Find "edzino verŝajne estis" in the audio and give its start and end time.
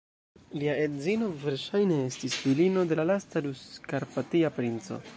0.85-2.39